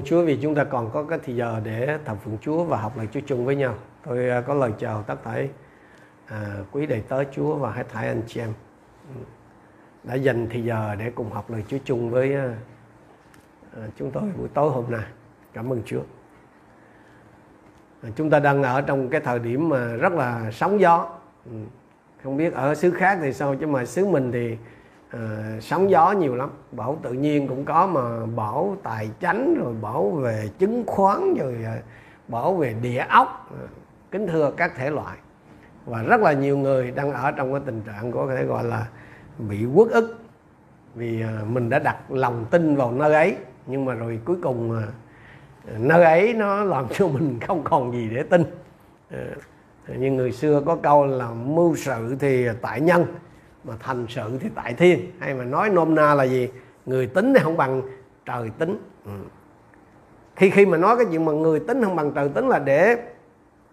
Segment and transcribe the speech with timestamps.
[0.00, 2.76] ơn Chúa vì chúng ta còn có cái thời giờ để thờ phượng Chúa và
[2.76, 3.74] học lời Chúa chung với nhau.
[4.06, 5.42] Tôi à, có lời chào tất cả
[6.26, 8.52] à, quý đầy tớ Chúa và hết thảy anh chị em
[10.04, 12.54] đã dành thời giờ để cùng học lời Chúa chung với à,
[13.76, 15.04] à, chúng tôi buổi tối hôm nay.
[15.52, 16.02] Cảm ơn Chúa.
[18.02, 21.08] À, chúng ta đang ở trong cái thời điểm mà rất là sóng gió.
[21.44, 21.52] Ừ,
[22.24, 24.56] không biết ở xứ khác thì sao chứ mà xứ mình thì
[25.10, 26.50] à, sóng gió nhiều lắm.
[26.72, 31.56] Bảo tự nhiên cũng có mà bảo tài chánh rồi bảo về chứng khoán rồi
[31.64, 31.76] ờ,
[32.28, 33.50] bảo về địa ốc.
[33.60, 33.66] À,
[34.10, 35.16] kính thưa các thể loại.
[35.86, 38.86] Và rất là nhiều người đang ở trong cái tình trạng có thể gọi là
[39.38, 40.18] bị uất ức
[40.94, 43.36] vì mình đã đặt lòng tin vào nơi ấy.
[43.66, 44.82] Nhưng mà rồi cuối cùng
[45.78, 48.44] nơi ấy nó làm cho mình không còn gì để tin.
[49.88, 53.06] Như người xưa có câu là mưu sự thì tại nhân
[53.64, 55.12] mà thành sự thì tại thiên.
[55.18, 56.48] Hay mà nói nôm na là gì?
[56.86, 57.82] Người tính thì không bằng
[58.26, 58.78] trời tính.
[59.04, 59.12] Ừ.
[60.36, 62.96] khi khi mà nói cái chuyện mà người tính không bằng trời tính là để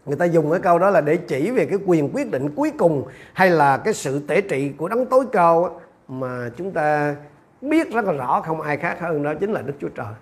[0.05, 2.71] người ta dùng cái câu đó là để chỉ về cái quyền quyết định cuối
[2.77, 7.15] cùng hay là cái sự tể trị của đấng tối cao mà chúng ta
[7.61, 10.13] biết rất là rõ không ai khác hơn đó chính là đức chúa trời.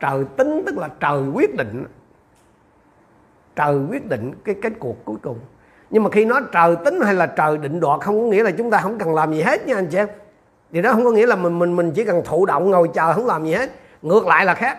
[0.00, 1.84] Trời tính tức là trời quyết định.
[3.56, 5.38] Trời quyết định cái kết cuộc cuối cùng
[5.90, 8.50] nhưng mà khi nó trời tính hay là trời định đoạt không có nghĩa là
[8.50, 10.08] chúng ta không cần làm gì hết nha anh chị em.
[10.72, 13.12] Thì đó không có nghĩa là mình mình mình chỉ cần thụ động ngồi chờ
[13.12, 13.70] không làm gì hết.
[14.02, 14.78] Ngược lại là khác.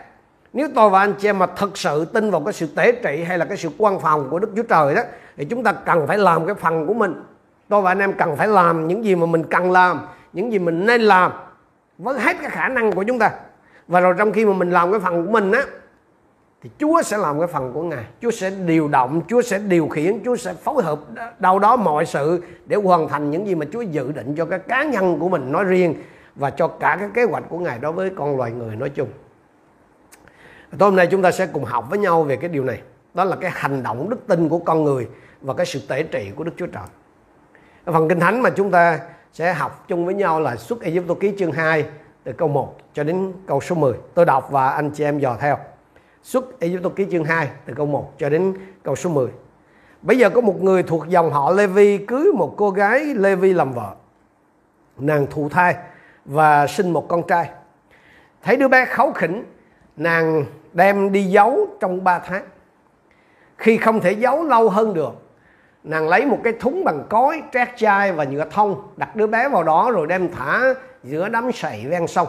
[0.54, 3.24] Nếu tôi và anh chị em mà thật sự tin vào cái sự tế trị
[3.24, 5.02] hay là cái sự quan phòng của Đức Chúa Trời đó,
[5.38, 7.24] thì chúng ta cần phải làm cái phần của mình.
[7.70, 10.00] Tôi và anh em cần phải làm những gì mà mình cần làm,
[10.34, 11.32] những gì mình nên làm
[11.98, 13.32] với hết cái khả năng của chúng ta.
[13.88, 15.64] Và rồi trong khi mà mình làm cái phần của mình á
[16.62, 18.06] thì Chúa sẽ làm cái phần của Ngài.
[18.22, 21.00] Chúa sẽ điều động, Chúa sẽ điều khiển, Chúa sẽ phối hợp
[21.40, 24.60] đâu đó mọi sự để hoàn thành những gì mà Chúa dự định cho cái
[24.60, 25.96] cá nhân của mình nói riêng
[26.36, 29.10] và cho cả cái kế hoạch của Ngài đối với con loài người nói chung.
[30.78, 32.82] Tối hôm nay chúng ta sẽ cùng học với nhau về cái điều này.
[33.14, 35.08] Đó là cái hành động đức tin của con người
[35.42, 36.84] và cái sự tể trị của Đức Chúa Trời.
[37.86, 39.00] Phần Kinh Thánh mà chúng ta
[39.34, 41.86] sẽ học chung với nhau là xuất Ai Cập ký chương 2
[42.24, 43.94] từ câu 1 cho đến câu số 10.
[44.14, 45.58] Tôi đọc và anh chị em dò theo.
[46.28, 49.28] Xuất Ai Cập ký chương 2 từ câu 1 cho đến câu số 10.
[50.02, 53.74] Bây giờ có một người thuộc dòng họ Levi cưới một cô gái Levi làm
[53.74, 53.96] vợ.
[54.98, 55.76] Nàng thụ thai
[56.26, 57.50] và sinh một con trai.
[58.44, 59.44] Thấy đứa bé kháu khỉnh,
[59.98, 62.46] nàng đem đi giấu trong 3 tháng.
[63.58, 65.14] Khi không thể giấu lâu hơn được,
[65.84, 69.50] nàng lấy một cái thúng bằng cối, trét chai và nhựa thông, đặt đứa bé
[69.50, 70.74] vào đó rồi đem thả
[71.04, 72.28] giữa đám sậy ven sông.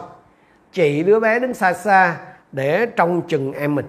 [0.71, 2.17] Chị đứa bé đứng xa xa
[2.51, 3.85] để trông chừng em mình.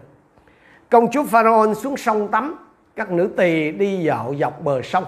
[0.90, 2.56] Công chúa Pharaoh xuống sông tắm,
[2.96, 5.04] các nữ tỳ đi dạo dọc bờ sông.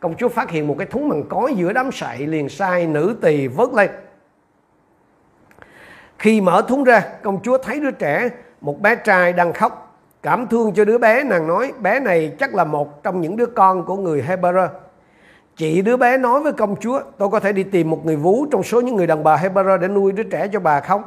[0.00, 3.16] Công chúa phát hiện một cái thúng bằng cói giữa đám sậy liền sai nữ
[3.22, 3.90] tỳ vớt lên.
[6.18, 8.28] Khi mở thúng ra, công chúa thấy đứa trẻ,
[8.60, 9.86] một bé trai đang khóc.
[10.22, 13.46] Cảm thương cho đứa bé, nàng nói bé này chắc là một trong những đứa
[13.46, 14.68] con của người Hebrew.
[15.56, 18.46] Chị đứa bé nói với công chúa, tôi có thể đi tìm một người vú
[18.50, 21.02] trong số những người đàn bà Hebrew để nuôi đứa trẻ cho bà không?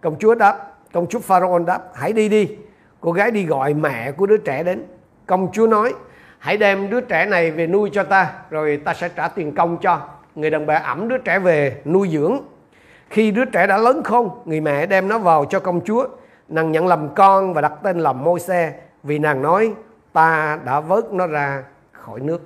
[0.00, 2.48] Công chúa đáp, Công chúa Pharaoh đáp, hãy đi đi.
[3.00, 4.84] Cô gái đi gọi mẹ của đứa trẻ đến.
[5.26, 5.94] Công chúa nói,
[6.38, 9.76] hãy đem đứa trẻ này về nuôi cho ta, rồi ta sẽ trả tiền công
[9.80, 10.00] cho.
[10.34, 12.38] Người đàn bà ẩm đứa trẻ về nuôi dưỡng.
[13.10, 16.06] Khi đứa trẻ đã lớn khôn, người mẹ đem nó vào cho công chúa.
[16.48, 19.74] Nàng nhận làm con và đặt tên là môi xe vì nàng nói
[20.12, 21.62] ta đã vớt nó ra
[21.92, 22.42] khỏi nước.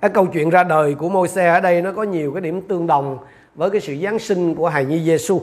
[0.00, 2.62] Cái câu chuyện ra đời của môi xe ở đây nó có nhiều cái điểm
[2.68, 3.18] tương đồng
[3.54, 5.42] với cái sự Giáng sinh của hài nhi Giêsu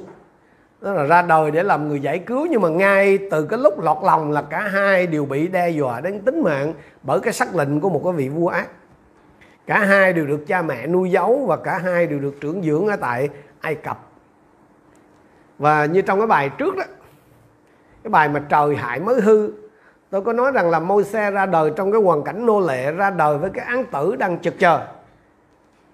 [0.83, 3.79] đó là ra đời để làm người giải cứu, nhưng mà ngay từ cái lúc
[3.79, 7.55] lọt lòng là cả hai đều bị đe dọa đến tính mạng bởi cái sắc
[7.55, 8.67] lệnh của một cái vị vua ác.
[9.67, 12.87] Cả hai đều được cha mẹ nuôi giấu và cả hai đều được trưởng dưỡng
[12.87, 13.99] ở tại Ai Cập.
[15.57, 16.83] Và như trong cái bài trước đó,
[18.03, 19.51] cái bài mà trời hại mới hư,
[20.09, 22.91] tôi có nói rằng là môi xe ra đời trong cái hoàn cảnh nô lệ,
[22.91, 24.79] ra đời với cái án tử đang trực chờ.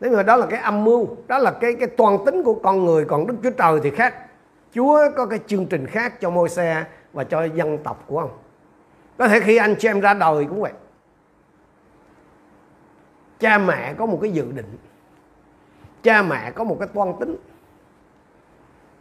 [0.01, 2.85] Thế mà đó là cái âm mưu, đó là cái cái toàn tính của con
[2.85, 4.13] người, còn đức chúa trời thì khác.
[4.73, 8.37] Chúa có cái chương trình khác cho môi xe và cho dân tộc của ông.
[9.17, 10.71] Có thể khi anh chị em ra đời cũng vậy.
[13.39, 14.77] Cha mẹ có một cái dự định.
[16.03, 17.35] Cha mẹ có một cái toan tính.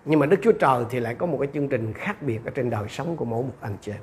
[0.04, 2.50] Nhưng mà Đức Chúa Trời thì lại có một cái chương trình khác biệt ở
[2.50, 4.00] trên đời sống của mỗi một anh chị em.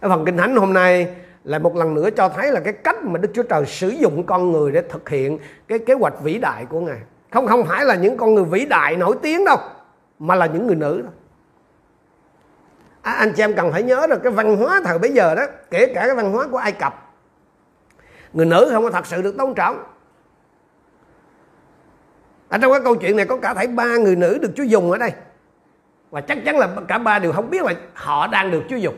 [0.00, 1.14] Ở phần Kinh Thánh hôm nay
[1.44, 4.26] lại một lần nữa cho thấy là cái cách mà Đức Chúa Trời sử dụng
[4.26, 5.38] con người để thực hiện
[5.68, 7.00] cái kế hoạch vĩ đại của Ngài.
[7.30, 9.56] Không không phải là những con người vĩ đại nổi tiếng đâu
[10.20, 11.10] mà là những người nữ đó.
[13.02, 15.42] À, anh chị em cần phải nhớ được cái văn hóa thời bây giờ đó
[15.70, 17.10] kể cả cái văn hóa của ai cập
[18.32, 19.84] người nữ không có thật sự được tôn trọng.
[22.48, 24.90] Ở trong cái câu chuyện này có cả thảy ba người nữ được Chúa dùng
[24.90, 25.12] ở đây.
[26.10, 28.96] Và chắc chắn là cả ba đều không biết là họ đang được Chúa dùng.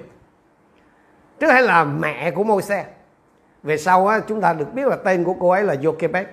[1.40, 2.86] Trước hay là mẹ của môi xe
[3.62, 6.24] về sau á, chúng ta được biết là tên của cô ấy là Jochebed.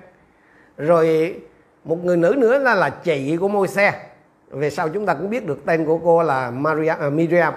[0.77, 1.36] Rồi
[1.83, 4.08] một người nữ nữa là là chị của môi xe
[4.50, 7.54] về sau chúng ta cũng biết được tên của cô là Maria, uh, Miriam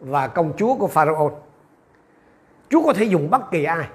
[0.00, 1.32] và công chúa của Pharaoh
[2.72, 3.88] Chúa có thể dùng bất kỳ ai.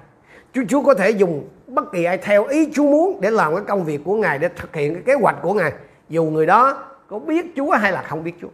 [0.52, 3.64] Chúa, Chúa có thể dùng bất kỳ ai theo ý Chúa muốn để làm cái
[3.68, 5.72] công việc của Ngài để thực hiện cái kế hoạch của Ngài.
[6.08, 8.48] Dù người đó có biết Chúa hay là không biết Chúa.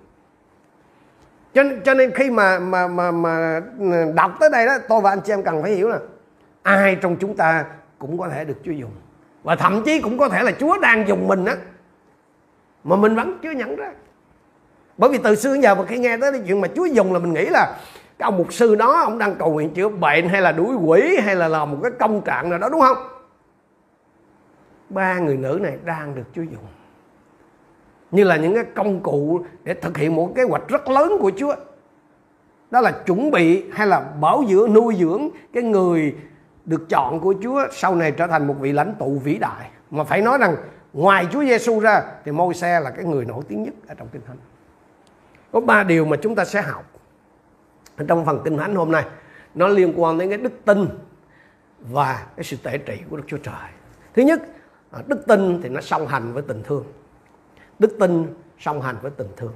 [1.55, 5.11] Cho, cho nên khi mà mà mà mà ừ, đọc tới đây đó tôi và
[5.11, 5.99] anh chị em cần phải hiểu là
[6.63, 7.65] ai trong chúng ta
[7.99, 8.91] cũng có thể được Chúa dùng.
[9.43, 11.57] Và thậm chí cũng có thể là Chúa đang dùng mình á
[12.85, 13.93] mà mình vẫn chưa nhận ra.
[14.99, 17.13] Bởi vì từ xưa đến giờ mà khi nghe tới cái chuyện mà Chúa dùng
[17.13, 17.77] là mình nghĩ là
[18.19, 21.17] cái ông mục sư đó, ông đang cầu nguyện chữa bệnh hay là đuổi quỷ
[21.23, 22.97] hay là làm một cái công trạng nào đó, đúng không?
[24.89, 26.67] Ba người nữ này đang được Chúa dùng.
[28.11, 31.33] Như là những cái công cụ để thực hiện một kế hoạch rất lớn của
[31.37, 31.55] Chúa.
[32.71, 36.15] Đó là chuẩn bị hay là bảo dưỡng, nuôi dưỡng cái người
[36.65, 39.71] được chọn của Chúa sau này trở thành một vị lãnh tụ vĩ đại.
[39.91, 40.57] Mà phải nói rằng
[40.95, 44.23] ngoài Chúa Giêsu ra, thì Môi-se là cái người nổi tiếng nhất ở trong kinh
[44.27, 44.37] thánh.
[45.53, 46.85] Có ba điều mà chúng ta sẽ học
[48.09, 49.05] trong phần kinh thánh hôm nay.
[49.55, 50.89] Nó liên quan đến cái đức tin
[51.81, 53.71] và cái sự tể trị của Đức Chúa Trời.
[54.15, 54.43] Thứ nhất
[54.91, 56.85] à, đức tin thì nó song hành với tình thương.
[57.79, 59.53] Đức tin song hành với tình thương.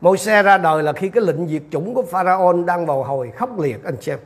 [0.00, 3.32] Môi xe ra đời là khi cái lệnh diệt chủng của Pharaoh đang vào hồi
[3.36, 4.18] khốc liệt, anh xem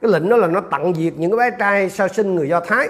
[0.00, 2.60] cái lệnh đó là nó tặng diệt những cái bé trai sơ sinh người Do
[2.60, 2.88] Thái.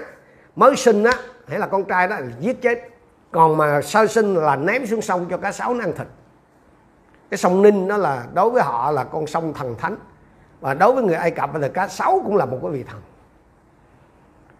[0.55, 1.13] Mới sinh á
[1.47, 2.87] hay là con trai đó là giết chết.
[3.31, 6.07] Còn mà sơ sinh là ném xuống sông cho cá sấu nó ăn thịt.
[7.29, 9.95] Cái sông Ninh nó là đối với họ là con sông thần thánh.
[10.61, 13.01] Và đối với người Ai Cập thì cá sấu cũng là một cái vị thần.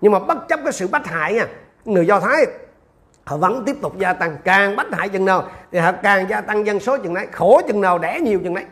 [0.02, 1.48] Nhưng mà bất chấp cái sự bách hại nha,
[1.86, 2.46] người Do Thái,
[3.24, 4.38] họ vẫn tiếp tục gia tăng.
[4.44, 7.62] Càng bách hại chừng nào thì họ càng gia tăng dân số chừng đấy khổ
[7.68, 8.66] chừng nào đẻ nhiều chừng đấy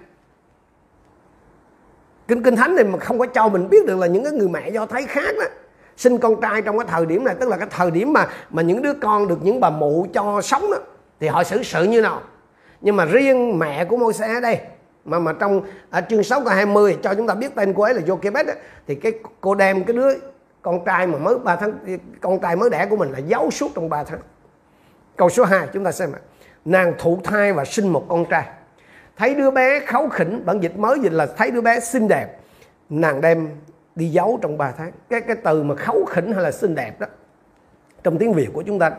[2.29, 4.49] kinh kinh thánh này mà không có cho mình biết được là những cái người
[4.49, 5.45] mẹ do thái khác đó
[5.99, 8.61] sinh con trai trong cái thời điểm này, tức là cái thời điểm mà mà
[8.61, 10.77] những đứa con được những bà mụ cho sống đó,
[11.19, 12.21] thì họ xử sự như nào?
[12.81, 14.59] Nhưng mà riêng mẹ của môi xe đây,
[15.05, 17.93] mà mà trong ở chương 6 câu 20 cho chúng ta biết tên cô ấy
[17.93, 18.45] là Jochebed
[18.87, 20.13] thì cái cô đem cái đứa
[20.61, 21.73] con trai mà mới 3 tháng,
[22.21, 24.19] con trai mới đẻ của mình là giấu suốt trong 3 tháng.
[25.15, 26.19] Câu số 2 chúng ta xem ạ.
[26.65, 28.45] Nàng thụ thai và sinh một con trai.
[29.17, 32.39] Thấy đứa bé kháu khỉnh, bản dịch mới dịch là thấy đứa bé xinh đẹp.
[32.89, 33.49] Nàng đem
[33.95, 34.91] đi giấu trong 3 tháng.
[35.09, 37.07] Cái cái từ mà kháu khỉnh hay là xinh đẹp đó
[38.03, 38.91] trong tiếng Việt của chúng ta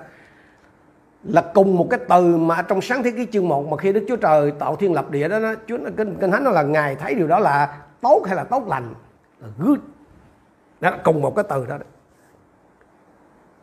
[1.24, 4.04] là cùng một cái từ mà trong sáng thế ký chương 1 mà khi Đức
[4.08, 6.96] Chúa Trời tạo thiên lập địa đó, đó Chúa kinh, kinh thánh nó là ngài
[6.96, 8.94] thấy điều đó là tốt hay là tốt lành?
[9.40, 9.78] Là good.
[10.80, 11.84] Đó là cùng một cái từ đó, đó.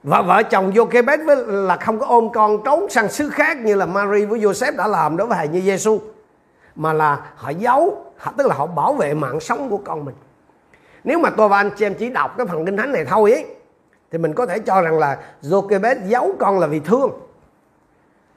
[0.04, 3.30] và vợ chồng vô kê bét với là không có ôm con trốn sang xứ
[3.30, 6.00] khác như là Mary với Joseph đã làm đối với hài như Giêsu
[6.76, 8.06] mà là họ giấu
[8.38, 10.16] tức là họ bảo vệ mạng sống của con mình
[11.04, 13.32] nếu mà tôi và anh chị em chỉ đọc cái phần kinh thánh này thôi
[13.32, 13.46] ấy,
[14.12, 17.12] thì mình có thể cho rằng là Jochebed giấu con là vì thương.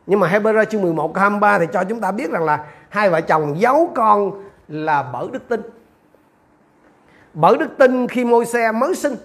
[0.07, 3.11] Nhưng mà Hebrew chương 11 câu 23 thì cho chúng ta biết rằng là hai
[3.11, 4.33] vợ chồng giấu con
[4.69, 5.61] là bởi đức tin.
[7.35, 9.17] Bởi đức tin khi môi xe mới sinh,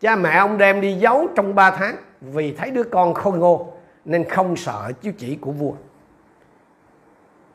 [0.00, 3.72] cha mẹ ông đem đi giấu trong 3 tháng vì thấy đứa con khôi ngô
[4.04, 5.72] nên không sợ chiếu chỉ của vua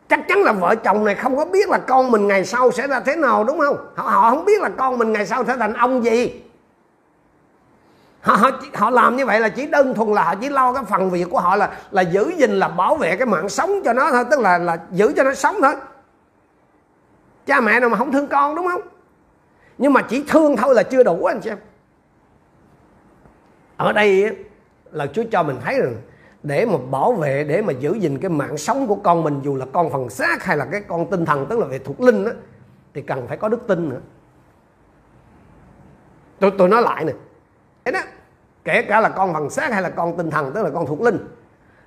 [0.10, 2.88] chắc chắn là vợ chồng này không có biết là con mình ngày sau sẽ
[2.88, 3.78] ra thế nào đúng không?
[3.96, 6.42] Họ, họ không biết là con mình ngày sau sẽ thành ông gì.
[8.22, 10.84] Họ, họ họ làm như vậy là chỉ đơn thuần là họ chỉ lo cái
[10.84, 13.94] phần việc của họ là là giữ gìn là bảo vệ cái mạng sống cho
[13.94, 15.76] nó thôi tức là là giữ cho nó sống thôi.
[17.46, 18.82] Cha mẹ nào mà không thương con đúng không?
[19.78, 21.58] Nhưng mà chỉ thương thôi là chưa đủ anh xem
[23.78, 24.36] ở đây
[24.92, 25.96] là Chúa cho mình thấy rằng
[26.44, 29.56] để mà bảo vệ để mà giữ gìn cái mạng sống của con mình dù
[29.56, 32.26] là con phần xác hay là cái con tinh thần tức là về thuộc linh
[32.26, 32.32] đó,
[32.94, 34.00] thì cần phải có đức tin nữa.
[36.40, 37.14] Tôi tôi nói lại nè.
[37.86, 38.00] Thế đó
[38.64, 41.02] kể cả là con phần xác hay là con tinh thần tức là con thuộc
[41.02, 41.18] linh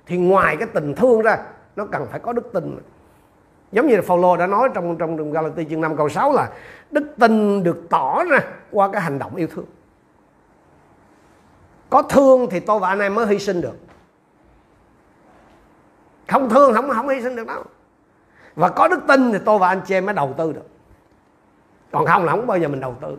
[0.05, 1.37] thì ngoài cái tình thương ra
[1.75, 2.81] nó cần phải có đức tin nữa.
[3.71, 6.49] giống như là Phaolô đã nói trong trong, trong Galati chương 5 câu 6 là
[6.91, 8.39] đức tin được tỏ ra
[8.71, 9.65] qua cái hành động yêu thương.
[11.89, 13.75] Có thương thì tôi và anh em mới hy sinh được
[16.31, 17.63] không thương không không hy sinh được đâu.
[18.55, 20.67] Và có đức tin thì tôi và anh chị em mới đầu tư được.
[21.91, 23.17] Còn không là không bao giờ mình đầu tư.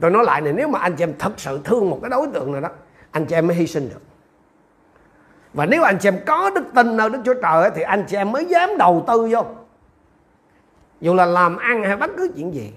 [0.00, 2.26] Tôi nói lại này nếu mà anh chị em thật sự thương một cái đối
[2.26, 2.68] tượng nào đó
[3.10, 4.00] anh chị em mới hy sinh được.
[5.54, 8.16] Và nếu anh chị em có đức tin nơi Đức Chúa Trời thì anh chị
[8.16, 9.44] em mới dám đầu tư vô.
[11.00, 12.72] Dù là làm ăn hay bất cứ chuyện gì.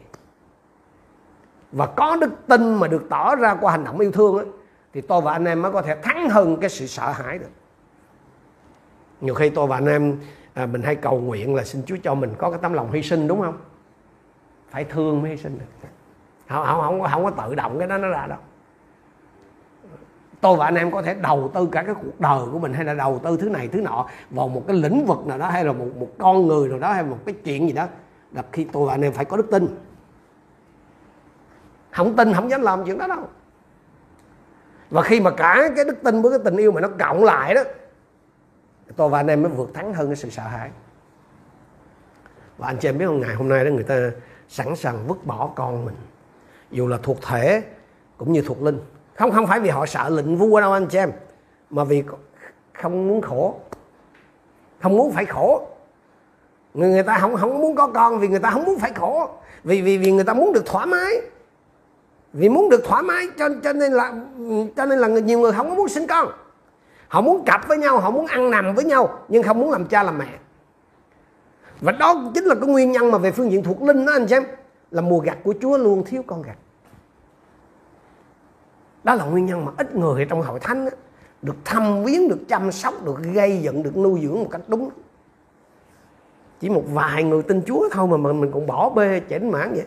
[1.71, 4.45] Và có đức tin mà được tỏ ra qua hành động yêu thương ấy,
[4.93, 7.49] thì tôi và anh em mới có thể thắng hơn cái sự sợ hãi được
[9.21, 10.17] nhiều khi tôi và anh em
[10.53, 13.03] à, mình hay cầu nguyện là xin Chúa cho mình có cái tấm lòng hy
[13.03, 13.57] sinh đúng không?
[14.69, 15.89] Phải thương mới hy sinh được.
[16.47, 18.37] Không không không, không có tự động cái đó nó ra đâu.
[20.41, 22.85] Tôi và anh em có thể đầu tư cả cái cuộc đời của mình hay
[22.85, 25.65] là đầu tư thứ này thứ nọ vào một cái lĩnh vực nào đó hay
[25.65, 27.87] là một một con người nào đó hay một cái chuyện gì đó
[28.31, 29.67] là khi tôi và anh em phải có đức tin.
[31.91, 33.27] Không tin không dám làm chuyện đó đâu.
[34.89, 37.53] Và khi mà cả cái đức tin với cái tình yêu mà nó cộng lại
[37.53, 37.61] đó
[38.95, 40.69] tôi và anh em mới vượt thắng hơn cái sự sợ hãi.
[42.57, 44.11] Và anh chị em biết không, ngày hôm nay đó người ta
[44.47, 45.95] sẵn sàng vứt bỏ con mình.
[46.71, 47.63] Dù là thuộc thể
[48.17, 48.79] cũng như thuộc linh.
[49.15, 51.11] Không không phải vì họ sợ lệnh vua đâu anh chị em,
[51.69, 52.03] mà vì
[52.73, 53.59] không muốn khổ.
[54.81, 55.67] Không muốn phải khổ.
[56.73, 59.29] Người người ta không không muốn có con vì người ta không muốn phải khổ.
[59.63, 61.13] Vì vì vì người ta muốn được thoải mái.
[62.33, 64.13] Vì muốn được thoải mái cho cho nên là
[64.75, 66.27] cho nên là nhiều người không có muốn sinh con
[67.09, 69.85] họ muốn cặp với nhau họ muốn ăn nằm với nhau nhưng không muốn làm
[69.85, 70.39] cha làm mẹ.
[71.81, 74.27] Và đó chính là cái nguyên nhân mà về phương diện thuộc linh đó anh
[74.27, 74.43] xem
[74.91, 76.57] là mùa gặt của Chúa luôn thiếu con gặt.
[79.03, 80.91] Đó là nguyên nhân mà ít người trong hội thánh đó,
[81.41, 84.89] được thăm viếng được chăm sóc được gây dựng được nuôi dưỡng một cách đúng.
[86.59, 89.73] Chỉ một vài người tin Chúa thôi mà mình mình cũng bỏ bê chảnh mãn
[89.73, 89.85] vậy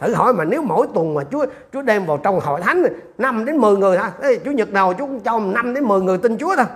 [0.00, 2.82] thử hỏi mà nếu mỗi tuần mà Chúa Chúa đem vào trong hội thánh
[3.18, 6.00] 5 đến 10 người ha Ê, Chúa Nhật nào Chúa cũng cho 5 đến 10
[6.00, 6.66] người tin Chúa thôi.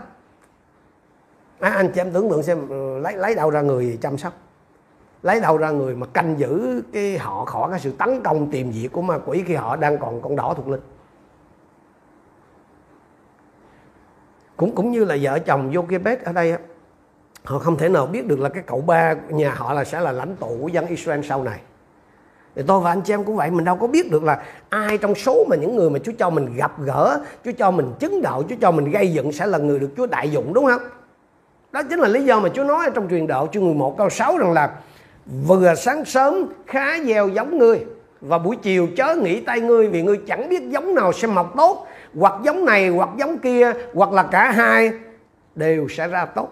[1.61, 4.33] À, anh chị em tưởng tượng xem ừ, lấy lấy đâu ra người chăm sóc?
[5.23, 8.73] Lấy đâu ra người mà canh giữ cái họ khỏi cái sự tấn công tìm
[8.73, 10.81] diệt của ma quỷ khi họ đang còn con đỏ thuộc linh?
[14.57, 16.57] Cũng cũng như là vợ chồng vô kia bếp ở đây
[17.45, 20.13] họ không thể nào biết được là cái cậu ba nhà họ là sẽ là
[20.13, 21.61] lãnh tụ của dân Israel sau này
[22.57, 24.99] thì tôi và anh chị em cũng vậy, mình đâu có biết được là ai
[24.99, 28.23] trong số mà những người mà Chúa cho mình gặp gỡ, Chúa cho mình chứng
[28.23, 30.83] đạo, Chúa cho mình gây dựng sẽ là người được Chúa đại dụng, đúng không?
[31.73, 34.39] Đó chính là lý do mà Chúa nói trong truyền đạo, chương 11 câu 6
[34.39, 34.71] rằng là,
[35.47, 37.85] vừa sáng sớm, khá gieo giống ngươi,
[38.21, 41.57] và buổi chiều chớ nghĩ tay ngươi, vì ngươi chẳng biết giống nào sẽ mọc
[41.57, 41.87] tốt.
[42.19, 44.91] Hoặc giống này, hoặc giống kia, hoặc là cả hai
[45.55, 46.49] đều sẽ ra tốt.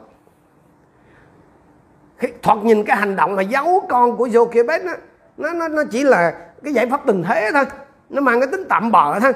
[2.42, 4.96] Thoạt nhìn cái hành động mà giấu con của Jochebed á
[5.42, 6.34] nó, nó nó chỉ là
[6.64, 7.64] cái giải pháp tình thế thôi.
[8.10, 9.32] Nó mang cái tính tạm bợ thôi.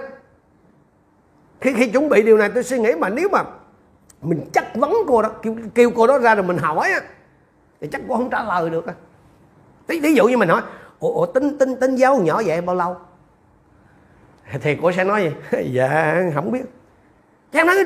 [1.60, 3.42] Khi khi chuẩn bị điều này tôi suy nghĩ mà nếu mà
[4.22, 7.00] mình chắc vấn cô đó kêu, kêu cô đó ra rồi mình hỏi á
[7.80, 8.84] thì chắc cô không trả lời được
[9.88, 10.62] thí thí dụ như mình hỏi
[11.00, 12.96] ủa, ủa tính tính tính giáo nhỏ vậy bao lâu?
[14.62, 15.58] Thì cô sẽ nói gì?
[15.72, 16.62] Dạ không biết.
[17.52, 17.76] Cha nói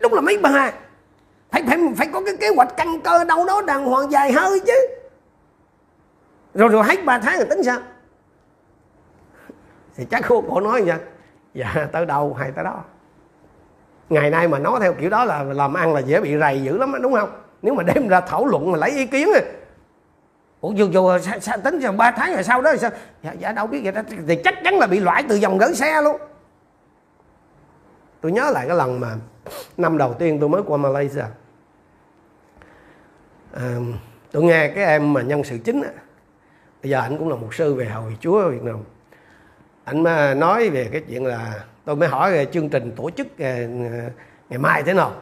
[0.00, 0.72] đúng là mấy bà.
[1.50, 4.60] Phải phải phải có cái kế hoạch căn cơ đâu đó đàng hoàng dài hơi
[4.66, 5.01] chứ
[6.54, 7.78] rồi rồi hết ba tháng rồi tính sao?
[9.96, 10.98] Thì chắc cô cổ nói nha,
[11.54, 12.84] dạ tới đâu hay tới đó.
[14.08, 16.78] Ngày nay mà nói theo kiểu đó là làm ăn là dễ bị rầy dữ
[16.78, 17.30] lắm đúng không?
[17.62, 19.28] Nếu mà đem ra thảo luận mà lấy ý kiến
[20.60, 22.90] ủa dù dù sao, sao tính rồi ba tháng rồi sau đó sao?
[23.22, 24.02] Dạ, dạ đâu biết vậy đó.
[24.28, 26.16] Thì chắc chắn là bị loại từ dòng gửi xe luôn.
[28.20, 29.14] Tôi nhớ lại cái lần mà
[29.76, 31.24] năm đầu tiên tôi mới qua Malaysia.
[33.52, 33.76] À,
[34.32, 35.90] tôi nghe cái em mà nhân sự chính á
[36.82, 38.76] bây giờ anh cũng là một sư về hội chúa ở Việt Nam.
[39.84, 43.26] Anh mà nói về cái chuyện là tôi mới hỏi về chương trình tổ chức
[43.38, 45.12] ngày, mai thế nào.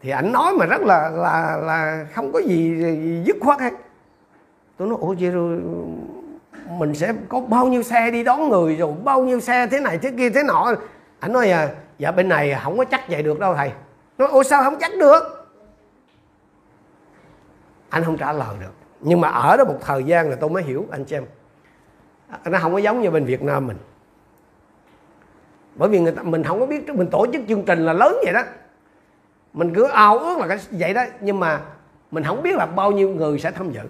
[0.00, 3.72] Thì anh nói mà rất là là là không có gì, gì dứt khoát hết.
[4.76, 5.60] Tôi nói ủa vậy rồi
[6.68, 9.98] mình sẽ có bao nhiêu xe đi đón người rồi bao nhiêu xe thế này
[9.98, 10.74] thế kia thế nọ.
[11.20, 13.72] Anh nói à dạ bên này không có chắc vậy được đâu thầy.
[14.18, 15.48] Nói ủa sao không chắc được?
[17.88, 20.62] Anh không trả lời được nhưng mà ở đó một thời gian là tôi mới
[20.62, 21.24] hiểu, anh chị em.
[22.44, 23.76] Nó không có giống như bên Việt Nam mình.
[25.74, 28.16] Bởi vì người ta, mình không có biết, mình tổ chức chương trình là lớn
[28.24, 28.42] vậy đó.
[29.52, 31.04] Mình cứ ao ước là cái vậy đó.
[31.20, 31.60] Nhưng mà
[32.10, 33.82] mình không biết là bao nhiêu người sẽ tham dự.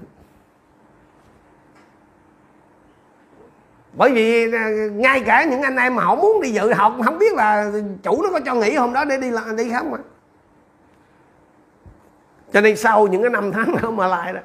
[3.92, 4.58] Bởi vì ờ,
[4.92, 8.22] ngay cả những anh em mà họ muốn đi dự học không biết là chủ
[8.22, 9.98] nó có cho nghỉ hôm đó để đi đi không mà.
[12.52, 14.40] Cho nên sau những cái năm tháng ở mà lại đó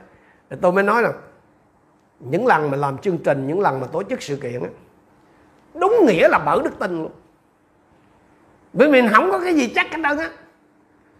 [0.49, 1.11] thì tôi mới nói là
[2.19, 4.69] những lần mà làm chương trình, những lần mà tổ chức sự kiện á,
[5.73, 7.11] đúng nghĩa là bởi đức tin luôn.
[8.73, 10.29] Bởi vì mình không có cái gì chắc hết trơn á.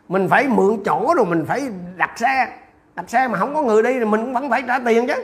[0.08, 2.60] Mình phải mượn chỗ rồi mình phải đặt xe.
[2.96, 5.24] Đặt xe mà không có người đi thì mình cũng vẫn phải trả tiền chứ.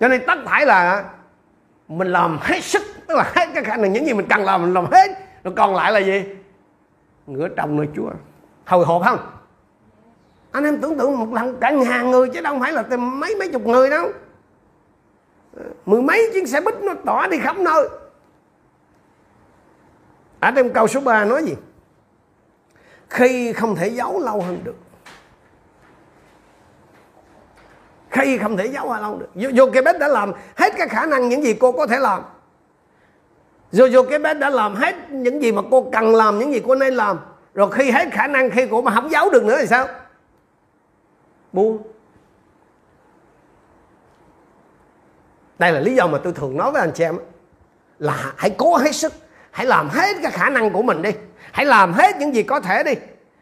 [0.00, 1.04] Cho nên tất phải là
[1.88, 4.62] mình làm hết sức, tức là hết cái khả năng những gì mình cần làm,
[4.62, 5.10] mình làm hết.
[5.44, 6.24] Rồi còn lại là gì?
[7.26, 8.10] Ngửa trong nơi chúa.
[8.66, 9.18] Hồi hộp không?
[10.54, 13.48] Anh em tưởng tượng một lần, cả ngàn người chứ đâu phải là mấy mấy
[13.48, 14.12] chục người đâu.
[15.86, 17.88] Mười mấy chiếc xe bít nó tỏa đi khắp nơi.
[20.40, 21.54] Ở trong câu số 3 nói gì?
[23.10, 24.74] Khi không thể giấu lâu hơn được.
[28.10, 29.50] Khi không thể giấu lâu được.
[29.52, 32.22] Dù cái đã làm hết các khả năng những gì cô có thể làm.
[33.72, 36.74] Dù dù cái đã làm hết những gì mà cô cần làm, những gì cô
[36.74, 37.18] nên làm.
[37.54, 39.88] Rồi khi hết khả năng, khi cô mà không giấu được nữa thì sao?
[41.54, 41.82] Buông.
[45.58, 47.18] Đây là lý do mà tôi thường nói với anh chị em
[47.98, 49.12] là hãy cố hết sức,
[49.50, 51.10] hãy làm hết cái khả năng của mình đi,
[51.52, 52.94] hãy làm hết những gì có thể đi,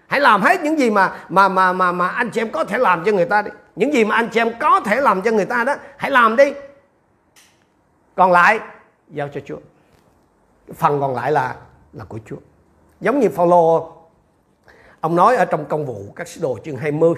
[0.06, 2.78] hãy làm hết những gì mà mà mà mà mà anh chị em có thể
[2.78, 3.50] làm cho người ta đi.
[3.76, 6.36] Những gì mà anh chị em có thể làm cho người ta đó, hãy làm
[6.36, 6.52] đi.
[8.14, 8.60] Còn lại,
[9.08, 9.58] giao cho Chúa.
[10.74, 11.56] Phần còn lại là
[11.92, 12.36] là của Chúa.
[13.00, 13.92] Giống như Phaolô,
[15.00, 17.14] ông nói ở trong công vụ các sứ đồ chương 20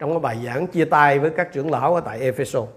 [0.00, 2.68] trong cái bài giảng chia tay với các trưởng lão ở tại Ephesos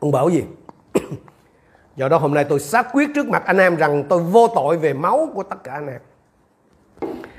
[0.00, 0.44] ông bảo gì
[1.96, 4.78] do đó hôm nay tôi xác quyết trước mặt anh em rằng tôi vô tội
[4.78, 6.00] về máu của tất cả anh em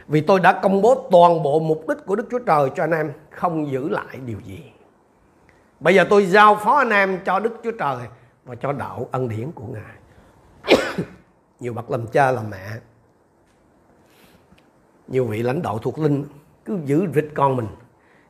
[0.08, 2.92] vì tôi đã công bố toàn bộ mục đích của Đức Chúa Trời cho anh
[2.92, 4.72] em không giữ lại điều gì.
[5.80, 7.98] Bây giờ tôi giao phó anh em cho Đức Chúa Trời
[8.46, 10.78] và cho đạo ân điển của Ngài.
[11.60, 12.70] nhiều bậc làm cha làm mẹ,
[15.14, 16.26] nhiều vị lãnh đạo thuộc linh
[16.66, 17.68] cứ giữ rịch con mình,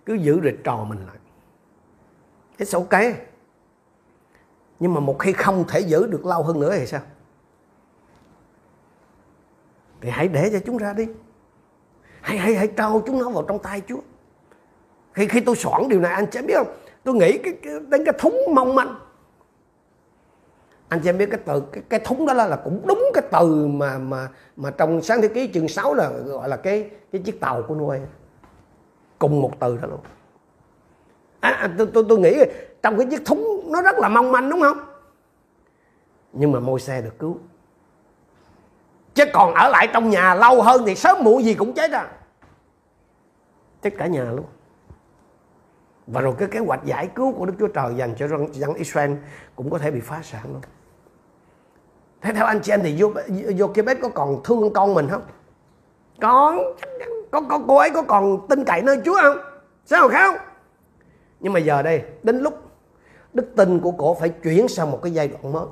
[0.05, 1.17] cứ giữ rịch trò mình lại.
[2.57, 3.15] Cái xấu cái.
[4.79, 7.01] Nhưng mà một khi không thể giữ được lâu hơn nữa thì sao?
[10.01, 11.07] Thì hãy để cho chúng ra đi.
[12.21, 13.99] Hãy hãy hãy trao chúng nó vào trong tay Chúa.
[15.13, 16.75] Khi khi tôi soạn điều này anh sẽ biết không?
[17.03, 18.95] Tôi nghĩ cái, cái đến cái thúng mong manh
[20.93, 23.23] anh chị em biết cái từ cái, cái thúng đó là, là cũng đúng cái
[23.31, 27.21] từ mà mà mà trong sáng thế ký chương 6 là gọi là cái cái
[27.21, 27.99] chiếc tàu của Noe
[29.19, 29.99] cùng một từ đó luôn.
[31.39, 32.43] À, à, tôi, tôi tôi nghĩ
[32.81, 34.77] trong cái chiếc thúng nó rất là mong manh đúng không?
[36.33, 37.37] Nhưng mà môi xe được cứu.
[39.13, 42.11] Chứ còn ở lại trong nhà lâu hơn thì sớm muộn gì cũng chết à.
[43.81, 44.45] Chết cả nhà luôn.
[46.07, 49.11] Và rồi cái kế hoạch giải cứu của Đức Chúa Trời dành cho dân Israel
[49.55, 50.61] cũng có thể bị phá sản luôn
[52.23, 55.21] thế theo anh chị em thì bếp có còn thương con mình không?
[56.21, 56.59] Còn.
[57.31, 59.37] Có, có cô ấy có còn tin cậy nơi Chúa không?
[59.85, 60.35] Sao không
[61.39, 62.71] nhưng mà giờ đây đến lúc
[63.33, 65.65] đức tin của cổ phải chuyển sang một cái giai đoạn mới.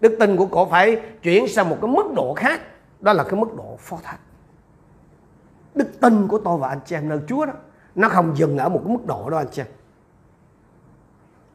[0.00, 2.60] Đức tin của cổ phải chuyển sang một cái mức độ khác.
[3.00, 4.18] Đó là cái mức độ phó thác.
[5.74, 7.52] Đức tin của tôi và anh chị em nơi Chúa đó
[7.94, 9.68] nó không dừng ở một cái mức độ đó anh chị em.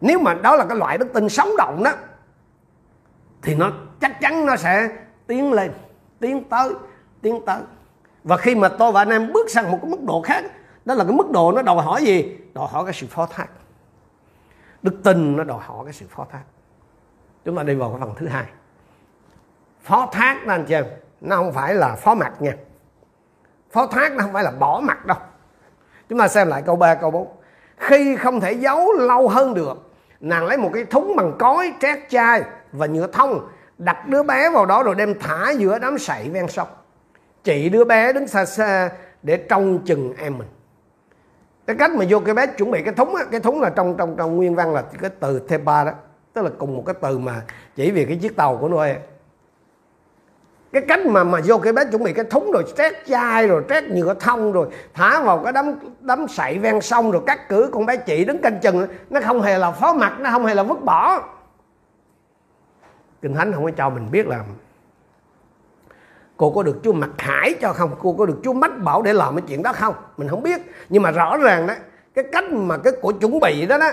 [0.02, 1.92] Nếu mà đó là cái loại đức tin sống động đó
[3.42, 4.90] thì nó chắc chắn nó sẽ
[5.28, 5.72] tiến lên,
[6.20, 6.74] tiến tới
[7.22, 7.62] tiến tới.
[8.24, 10.44] Và khi mà tôi và anh em bước sang một cái mức độ khác,
[10.86, 12.38] đó là cái mức độ nó đòi hỏi gì?
[12.54, 13.48] Đòi hỏi cái sự phó thác.
[14.82, 16.44] Đức tin nó đòi hỏi cái sự phó thác.
[17.46, 18.46] Chúng ta đi vào cái phần thứ hai.
[19.84, 20.86] Phó thác đó anh chị em,
[21.22, 22.54] nó không phải là phó mặt nha.
[23.72, 25.18] Phó thác nó không phải là bỏ mặt đâu.
[26.10, 27.28] Chúng ta xem lại câu 3 câu 4
[27.78, 32.00] khi không thể giấu, lâu hơn được, nàng lấy một cái thúng bằng cối, trét
[32.10, 36.30] chai và nhựa thông đặt đứa bé vào đó rồi đem thả giữa đám sậy
[36.30, 36.68] ven sông.
[37.44, 38.90] Chị đứa bé đứng xa xa
[39.24, 40.48] để trông chừng em mình.
[41.68, 43.98] Cái cách mà vô cái bé chuẩn bị cái thúng á, cái thúng là trong
[43.98, 45.92] trong trong nguyên văn là cái từ thepa đó.
[46.34, 47.42] Tức là cùng một cái từ mà
[47.76, 48.96] chỉ vì cái chiếc tàu của Noe
[50.72, 53.64] cái cách mà mà vô cái bé chuẩn bị cái thúng rồi trét chai rồi
[53.70, 57.70] trét nhựa thông rồi thả vào cái đám đám sậy ven sông rồi cắt cử
[57.74, 60.54] con bé chị đứng canh chừng nó không hề là phó mặt, nó không hề
[60.54, 61.22] là vứt bỏ
[63.22, 64.44] kinh thánh không có cho mình biết là
[66.38, 67.96] cô có được Chúa mặc khải cho không?
[68.00, 69.96] Cô có được Chúa mách bảo để làm cái chuyện đó không?
[70.18, 70.62] Mình không biết.
[70.90, 71.74] Nhưng mà rõ ràng đó,
[72.14, 73.92] cái cách mà cái của chuẩn bị đó đó,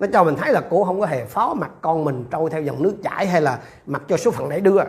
[0.00, 2.62] nó cho mình thấy là cô không có hề phó mặt con mình trôi theo
[2.62, 4.80] dòng nước chảy hay là mặc cho số phận để đưa.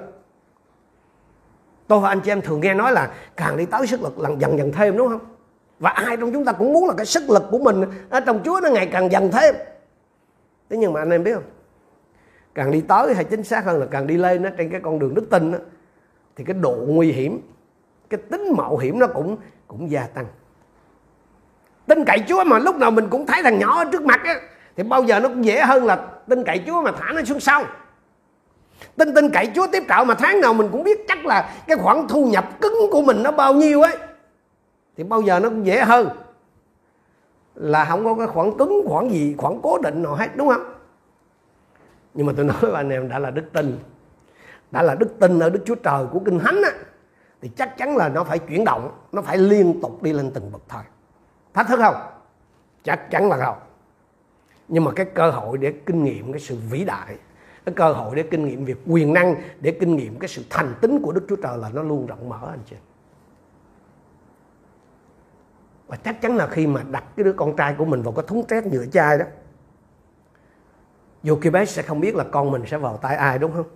[1.88, 4.42] Tôi và anh chị em thường nghe nói là càng đi tới sức lực lần
[4.42, 5.20] dần dần thêm, đúng không?
[5.80, 8.42] Và ai trong chúng ta cũng muốn là cái sức lực của mình ở trong
[8.46, 9.56] Chúa nó ngày càng dần thêm.
[10.70, 11.44] Thế nhưng mà anh em biết không?
[12.56, 15.00] Càng đi tới hay chính xác hơn là càng đi lên nó trên cái con
[15.00, 15.58] đường đức tin đó,
[16.36, 17.42] thì cái độ nguy hiểm
[18.10, 19.38] cái tính mạo hiểm nó cũng
[19.68, 20.26] cũng gia tăng.
[21.88, 24.40] Tin cậy Chúa mà lúc nào mình cũng thấy thằng nhỏ ở trước mặt á
[24.76, 25.96] thì bao giờ nó cũng dễ hơn là
[26.28, 27.64] tin cậy Chúa mà thả nó xuống sau.
[28.98, 31.78] Tin tin cậy Chúa tiếp trợ mà tháng nào mình cũng biết chắc là cái
[31.78, 33.98] khoản thu nhập cứng của mình nó bao nhiêu ấy
[34.98, 36.10] thì bao giờ nó cũng dễ hơn.
[37.56, 40.71] Là không có cái khoản cứng khoản gì khoản cố định nào hết đúng không?
[42.14, 43.80] Nhưng mà tôi nói với anh em, đã là đức tin.
[44.72, 46.72] Đã là đức tin ở đức chúa trời của kinh thánh á,
[47.42, 50.52] thì chắc chắn là nó phải chuyển động, nó phải liên tục đi lên từng
[50.52, 50.82] bậc thôi
[51.54, 51.96] thách thức không?
[52.84, 53.58] Chắc chắn là không.
[54.68, 57.16] Nhưng mà cái cơ hội để kinh nghiệm cái sự vĩ đại,
[57.66, 60.74] cái cơ hội để kinh nghiệm việc quyền năng, để kinh nghiệm cái sự thành
[60.82, 62.76] tính của Đức Chúa Trời là nó luôn rộng mở, anh chị.
[65.88, 68.26] Và chắc chắn là khi mà đặt cái đứa con trai của mình vào cái
[68.28, 69.26] thúng trét nhựa chai đó
[71.24, 73.68] dù khi bé sẽ không biết là con mình sẽ vào tay ai đúng không?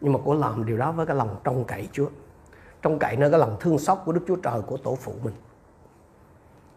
[0.00, 2.06] Nhưng mà cô làm điều đó với cái lòng trông cậy Chúa.
[2.82, 5.34] Trông cậy nơi cái lòng thương xót của Đức Chúa Trời của tổ phụ mình.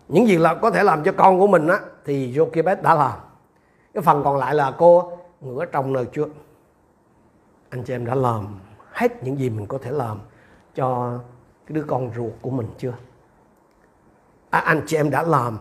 [0.07, 3.19] Những gì là có thể làm cho con của mình á thì Jochebed đã làm.
[3.93, 6.27] Cái phần còn lại là cô ngửa trong nơi Chúa.
[7.69, 8.59] Anh chị em đã làm
[8.91, 10.19] hết những gì mình có thể làm
[10.75, 11.19] cho
[11.65, 12.93] cái đứa con ruột của mình chưa?
[14.49, 15.57] À, anh chị em đã làm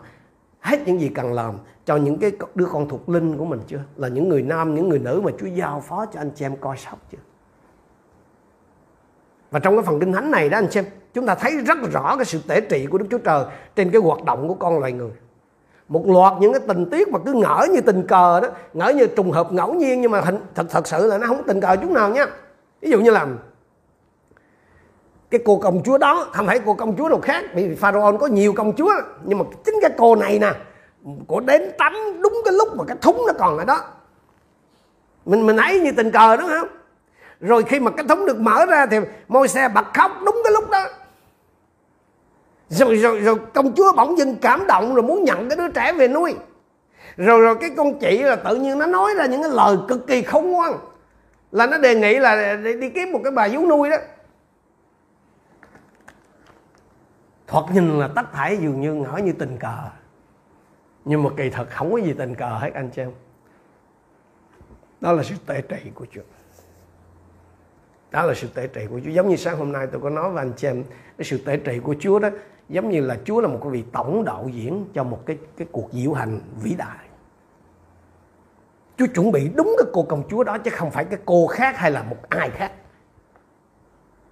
[0.60, 3.80] hết những gì cần làm cho những cái đứa con thuộc linh của mình chưa?
[3.96, 6.56] Là những người nam, những người nữ mà Chúa giao phó cho anh chị em
[6.56, 7.18] coi sóc chưa?
[9.50, 12.16] Và trong cái phần kinh thánh này đó, anh xem chúng ta thấy rất rõ
[12.16, 13.44] cái sự tể trị của Đức Chúa Trời
[13.76, 15.10] trên cái hoạt động của con loài người.
[15.88, 19.06] Một loạt những cái tình tiết mà cứ ngỡ như tình cờ đó, ngỡ như
[19.06, 20.22] trùng hợp ngẫu nhiên, nhưng mà
[20.54, 22.26] thật thật sự là nó không tình cờ chút nào nha.
[22.80, 23.26] Ví dụ như là
[25.30, 28.26] cái cô công chúa đó, không phải cô công chúa nào khác vì pharaoh có
[28.26, 28.92] nhiều công chúa,
[29.24, 30.52] nhưng mà chính cái cô này nè
[31.26, 33.80] của đến tắm đúng cái lúc mà cái thúng nó còn ở đó.
[35.24, 36.68] Mình mình ấy như tình cờ đúng không?
[37.40, 38.96] Rồi khi mà cái thúng được mở ra thì
[39.28, 40.84] môi xe bật khóc đúng cái lúc đó.
[42.68, 45.92] Rồi, rồi, rồi công chúa bỗng dưng cảm động rồi muốn nhận cái đứa trẻ
[45.92, 46.34] về nuôi.
[47.16, 50.06] Rồi rồi cái con chị là tự nhiên nó nói ra những cái lời cực
[50.06, 50.72] kỳ khôn ngoan.
[51.52, 53.96] Là nó đề nghị là đi, đi kiếm một cái bà vú nuôi đó.
[57.46, 59.78] Thoạt nhìn là tất thảy dường như ngỡ như tình cờ
[61.04, 63.10] nhưng mà kỳ thật không có gì tình cờ hết, anh chị em.
[65.00, 66.22] Đó là sự tệ trị của Chúa.
[68.10, 69.10] Đó là sự tệ trị của Chúa.
[69.10, 70.84] Giống như sáng hôm nay tôi có nói với anh chị em,
[71.18, 72.28] cái sự tệ trị của Chúa đó,
[72.68, 75.68] giống như là Chúa là một cái vị tổng đạo diễn cho một cái cái
[75.72, 77.06] cuộc diễu hành vĩ đại.
[78.96, 81.76] Chúa chuẩn bị đúng cái cô công chúa đó, chứ không phải cái cô khác
[81.76, 82.72] hay là một ai khác.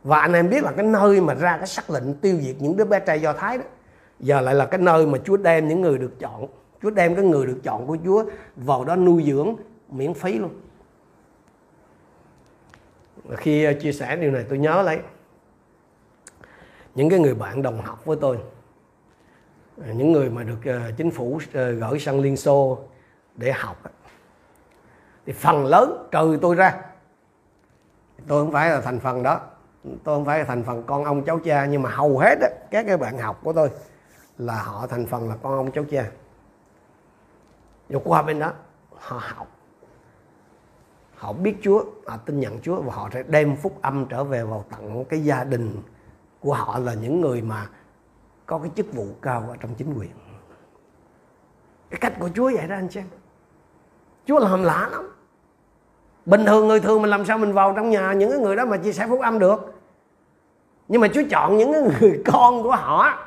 [0.04, 2.76] Và anh em biết là cái nơi mà ra cái sắc lệnh tiêu diệt những
[2.76, 3.64] đứa bé trai do thái đó
[4.20, 6.46] giờ lại là cái nơi mà Chúa đem những người được chọn.
[6.82, 8.24] Chúa đem cái người được chọn của Chúa
[8.56, 9.56] vào đó nuôi dưỡng
[9.88, 10.50] miễn phí luôn.
[13.36, 14.98] Khi ờ, chia sẻ điều này tôi nhớ lấy
[16.94, 18.38] những cái người bạn đồng học với tôi.
[19.86, 22.78] Ờ, những người mà được ờ, chính phủ gửi sang Liên Xô
[23.36, 23.76] để học
[25.26, 26.80] thì phần lớn trừ tôi ra.
[28.26, 29.40] Tôi không phải là thành phần đó.
[29.84, 32.48] Tôi không phải là thành phần con ông cháu cha nhưng mà hầu hết á,
[32.70, 33.70] các cái bạn học của tôi
[34.40, 36.10] là họ thành phần là con ông cháu cha.
[37.88, 38.52] Rồi qua bên đó,
[38.94, 39.48] họ học.
[41.16, 44.44] Họ biết Chúa, họ tin nhận Chúa và họ sẽ đem phúc âm trở về
[44.44, 45.82] vào tận cái gia đình
[46.40, 47.66] của họ là những người mà
[48.46, 50.10] có cái chức vụ cao ở trong chính quyền.
[51.90, 53.04] Cái cách của Chúa vậy đó anh xem
[54.26, 55.10] Chúa làm lạ lắm.
[56.26, 58.76] Bình thường người thường mình làm sao mình vào trong nhà những người đó mà
[58.76, 59.74] chia sẻ phúc âm được.
[60.88, 63.18] Nhưng mà Chúa chọn những người con của họ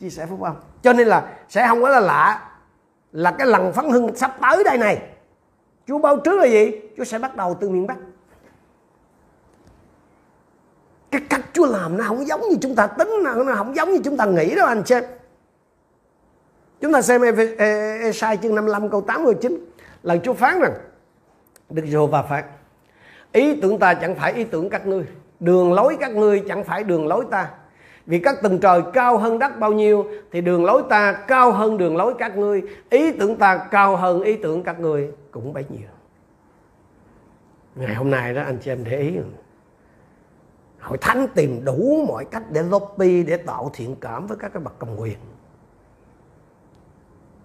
[0.00, 2.50] chia sẻ phúc âm cho nên là sẽ không có là lạ
[3.12, 5.02] là cái lần phấn hưng sắp tới đây này,
[5.86, 6.70] Chúa báo trước là gì?
[6.96, 7.96] Chúa sẽ bắt đầu từ miền Bắc.
[11.10, 13.98] Cái cách Chúa làm nó không giống như chúng ta tính, nó không giống như
[14.04, 15.04] chúng ta nghĩ đâu anh xem.
[16.80, 17.22] Chúng ta xem
[18.02, 19.70] Esai chương 55 câu 8 câu 9
[20.02, 20.72] lần Chúa phán rằng,
[21.70, 22.44] Đức rồi và phán,
[23.32, 25.04] ý tưởng ta chẳng phải ý tưởng các ngươi,
[25.40, 27.50] đường lối các ngươi chẳng phải đường lối ta
[28.10, 31.78] vì các tầng trời cao hơn đất bao nhiêu, thì đường lối ta cao hơn
[31.78, 32.62] đường lối các ngươi.
[32.90, 35.88] Ý tưởng ta cao hơn ý tưởng các ngươi cũng bấy nhiêu.
[37.74, 39.16] Ngày hôm nay đó, anh chị em để ý.
[40.80, 44.62] Hội thánh tìm đủ mọi cách để lobby, để tạo thiện cảm với các cái
[44.62, 45.18] bậc cầm quyền.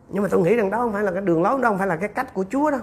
[0.10, 1.88] Nhưng mà tôi nghĩ rằng đó không phải là cái đường lối, đó không phải
[1.88, 2.82] là cái cách của Chúa đâu.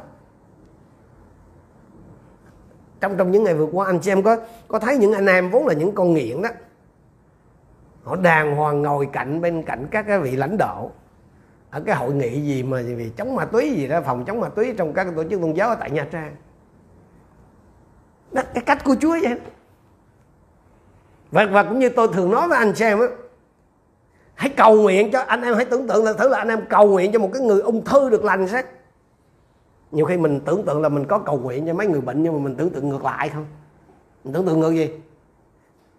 [3.00, 4.36] Trong trong những ngày vừa qua, anh chị em có
[4.68, 6.48] có thấy những anh em vốn là những con nghiện đó
[8.02, 10.90] họ đàng hoàng ngồi cạnh bên cạnh các cái vị lãnh đạo.
[11.70, 14.48] Ở cái hội nghị gì mà vì chống ma túy gì đó phòng chống ma
[14.48, 16.36] túy trong các tổ chức tôn giáo ở tại Nha Trang.
[18.32, 19.40] Đó, cái cách của Chúa vậy.
[21.30, 23.06] Và, và cũng như tôi thường nói với anh xem á
[24.34, 26.88] hãy cầu nguyện cho anh em hãy tưởng tượng là thử là anh em cầu
[26.88, 28.66] nguyện cho một cái người ung thư được lành xét
[29.90, 32.32] nhiều khi mình tưởng tượng là mình có cầu nguyện cho mấy người bệnh nhưng
[32.32, 33.46] mà mình tưởng tượng ngược lại không?
[34.24, 34.90] Mình tưởng tượng ngược gì?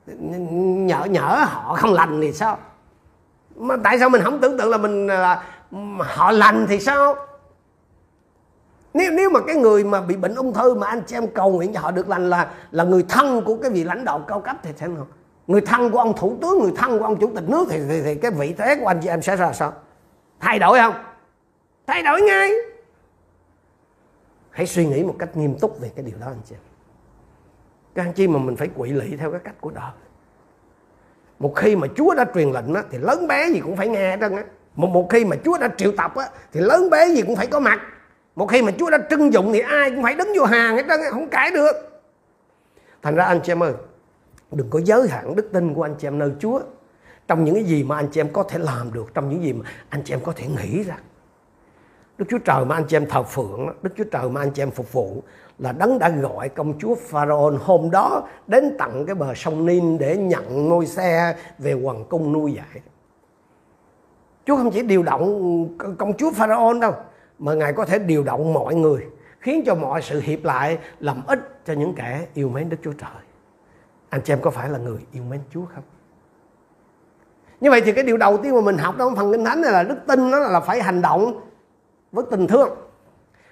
[0.08, 2.58] Nhỡ nhỡ họ không lành thì sao?
[3.56, 5.44] Mà tại sao mình không tưởng tượng là mình là
[6.00, 7.16] họ lành thì sao?
[8.94, 11.52] Nếu nếu mà cái người mà bị bệnh ung thư mà anh chị em cầu
[11.52, 14.40] nguyện cho họ được lành là là người thân của cái vị lãnh đạo cao
[14.40, 15.08] cấp thì thế nào?
[15.48, 18.02] Người thân của ông thủ tướng người thân của ông chủ tịch nước thì thì,
[18.02, 19.74] thì cái vị thế của anh chị em sẽ ra sao?
[20.40, 20.94] Thay đổi không?
[21.88, 22.52] Thay đổi ngay.
[24.50, 26.56] Hãy suy nghĩ một cách nghiêm túc về cái điều đó anh chị
[27.96, 29.92] các anh chị mà mình phải quỵ lị theo cái cách của đời
[31.44, 34.18] một khi mà Chúa đã truyền lệnh á, thì lớn bé gì cũng phải nghe
[34.22, 34.44] trơn á.
[34.76, 37.48] Một một khi mà Chúa đã triệu tập á, thì lớn bé gì cũng phải
[37.48, 37.80] có mặt.
[38.36, 40.84] Một khi mà Chúa đã trưng dụng thì ai cũng phải đứng vô hàng hết
[40.88, 41.72] trơn á, không cãi được.
[43.02, 43.74] Thành ra anh chị em ơi
[44.52, 46.60] đừng có giới hạn đức tin của anh chị em nơi Chúa.
[47.28, 49.54] Trong những cái gì mà anh chị em có thể làm được trong những gì
[49.54, 50.96] mà anh chị em có thể nghĩ ra.
[52.18, 54.62] Đức Chúa Trời mà anh chị em thờ phượng Đức Chúa Trời mà anh chị
[54.62, 55.24] em phục vụ
[55.64, 59.98] là đấng đã gọi công chúa Pharaoh hôm đó đến tận cái bờ sông Nin
[59.98, 62.82] để nhận ngôi xe về hoàng cung nuôi dạy.
[64.46, 66.94] Chúa không chỉ điều động công chúa Pharaoh đâu
[67.40, 69.06] mà Ngài có thể điều động mọi người
[69.40, 72.94] khiến cho mọi sự hiệp lại làm ích cho những kẻ yêu mến Đức Chúa
[72.94, 73.24] Trời.
[74.10, 75.84] Anh chị em có phải là người yêu mến Chúa không?
[77.62, 79.72] Như vậy thì cái điều đầu tiên mà mình học trong phần Kinh Thánh này
[79.72, 81.42] là đức tin nó là phải hành động
[82.12, 82.70] với tình thương.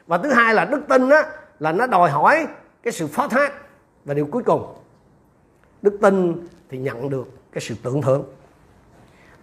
[0.08, 1.24] Và thứ hai là đức tin á,
[1.62, 2.48] là nó đòi hỏi
[2.84, 3.54] cái sự phó thác.
[4.06, 4.74] Và điều cuối cùng,
[5.82, 8.24] đức tin thì nhận được cái sự tưởng thưởng.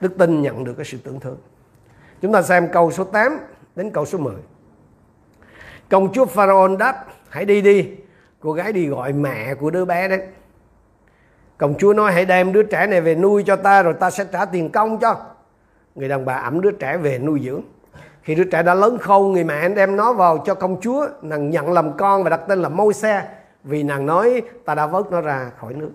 [0.00, 1.38] Đức tin nhận được cái sự tưởng thưởng.
[2.22, 3.38] Chúng ta xem câu số 8
[3.76, 4.34] đến câu số 10.
[5.88, 7.90] Công chúa Pharaoh đáp, hãy đi đi.
[8.40, 10.20] Cô gái đi gọi mẹ của đứa bé đấy.
[11.58, 14.24] Công chúa nói hãy đem đứa trẻ này về nuôi cho ta rồi ta sẽ
[14.32, 15.16] trả tiền công cho.
[15.94, 17.62] Người đàn bà ẩm đứa trẻ về nuôi dưỡng.
[18.28, 21.06] Khi đứa trẻ đã lớn khôn, người mẹ đem nó vào cho công chúa.
[21.22, 23.28] Nàng nhận làm con và đặt tên là môi xe.
[23.64, 25.90] Vì nàng nói ta đã vớt nó ra khỏi nước.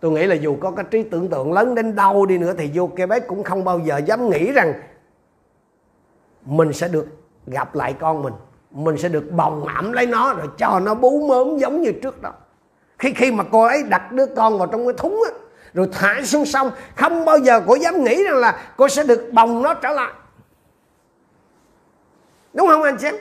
[0.00, 2.70] Tôi nghĩ là dù có cái trí tưởng tượng lớn đến đâu đi nữa thì
[2.74, 4.74] vô cái bé cũng không bao giờ dám nghĩ rằng
[6.44, 7.06] mình sẽ được
[7.46, 8.34] gặp lại con mình.
[8.70, 12.22] Mình sẽ được bồng ẩm lấy nó rồi cho nó bú mớm giống như trước
[12.22, 12.32] đó
[12.98, 15.38] khi khi mà cô ấy đặt đứa con vào trong cái thúng á,
[15.74, 19.28] rồi thả xuống sông không bao giờ cô dám nghĩ rằng là cô sẽ được
[19.32, 20.12] bồng nó trở lại
[22.54, 23.14] đúng không anh xem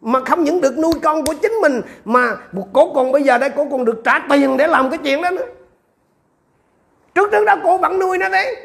[0.00, 3.50] mà không những được nuôi con của chính mình, mà một còn bây giờ đây
[3.50, 5.46] cổ còn được trả tiền để làm cái chuyện đó nữa.
[7.14, 8.56] Trước trước đó cổ vẫn nuôi nó đấy.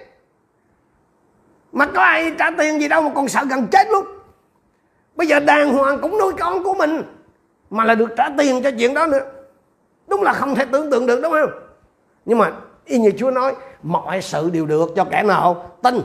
[1.72, 4.06] Mà có ai trả tiền gì đâu, mà còn sợ gần chết luôn.
[5.16, 7.04] Bây giờ đàng hoàng cũng nuôi con của mình,
[7.70, 9.32] mà là được trả tiền cho chuyện đó nữa.
[10.08, 11.52] Đúng là không thể tưởng tượng được, đúng không?
[12.26, 12.52] Nhưng mà
[12.86, 16.02] y như Chúa nói, mọi sự đều được cho kẻ nào tin.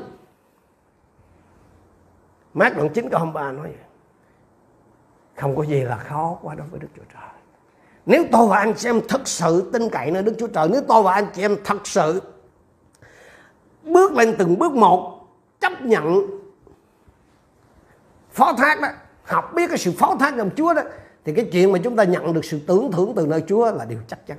[2.55, 3.88] Mát đoạn 9 câu 23 nói vậy.
[5.41, 7.29] Không có gì là khó quá đối với Đức Chúa Trời
[8.07, 10.81] Nếu tôi và anh chị em thật sự tin cậy nơi Đức Chúa Trời Nếu
[10.89, 12.23] tôi và anh chị em thật sự
[13.83, 15.27] Bước lên từng bước một
[15.61, 16.27] Chấp nhận
[18.33, 18.89] Phó thác đó
[19.25, 20.83] Học biết cái sự phó thác trong Chúa đó
[21.29, 23.85] thì cái chuyện mà chúng ta nhận được sự tưởng thưởng từ nơi Chúa là
[23.85, 24.39] điều chắc chắn.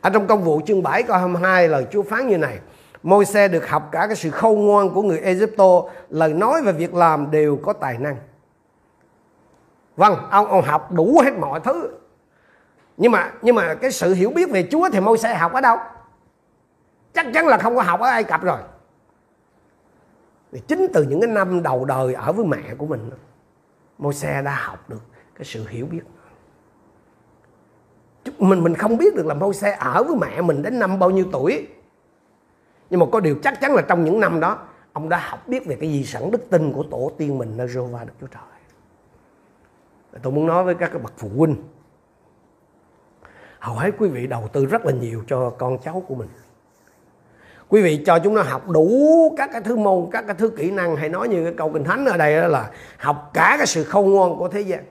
[0.00, 2.58] Ở trong công vụ chương 7 câu 22 lời Chúa phán như này.
[3.02, 6.72] Môi xe được học cả cái sự khôn ngoan của người Egypto, lời nói và
[6.72, 8.16] việc làm đều có tài năng.
[9.96, 11.90] Vâng, ông ông học đủ hết mọi thứ.
[12.96, 15.60] Nhưng mà nhưng mà cái sự hiểu biết về Chúa thì môi xe học ở
[15.60, 15.76] đâu?
[17.14, 18.58] Chắc chắn là không có học ở Ai Cập rồi.
[20.52, 23.10] Thì chính từ những cái năm đầu đời ở với mẹ của mình,
[23.98, 25.02] môi xe đã học được
[25.34, 26.00] cái sự hiểu biết
[28.38, 31.10] mình mình không biết được là môi xe ở với mẹ mình đến năm bao
[31.10, 31.68] nhiêu tuổi
[32.90, 34.58] nhưng mà có điều chắc chắn là trong những năm đó
[34.92, 37.66] ông đã học biết về cái di sản đức tin của tổ tiên mình nơi
[37.66, 38.51] Jehovah Đức Chúa Trời
[40.22, 41.56] tôi muốn nói với các bậc phụ huynh
[43.58, 46.28] hầu hết quý vị đầu tư rất là nhiều cho con cháu của mình.
[47.68, 50.70] Quý vị cho chúng nó học đủ các cái thứ môn các cái thứ kỹ
[50.70, 53.66] năng hay nói như cái câu kinh thánh ở đây đó là học cả cái
[53.66, 54.84] sự khôn ngoan của thế gian.